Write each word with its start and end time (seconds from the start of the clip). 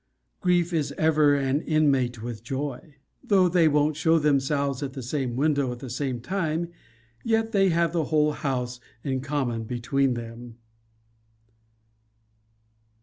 Grief 0.39 0.73
is 0.73 0.91
ever 0.97 1.35
an 1.35 1.61
inmate 1.61 2.23
with 2.23 2.43
joy. 2.43 2.95
Though 3.23 3.47
they 3.47 3.67
won't 3.67 3.95
show 3.95 4.17
themselves 4.17 4.81
at 4.81 4.93
the 4.93 5.03
same 5.03 5.35
window 5.35 5.71
at 5.71 5.83
one 5.99 6.21
time; 6.21 6.69
yet 7.23 7.51
they 7.51 7.69
have 7.69 7.93
the 7.93 8.05
whole 8.05 8.31
house 8.31 8.79
in 9.03 9.21
common 9.21 9.65
between 9.65 10.15
them. 10.15 10.55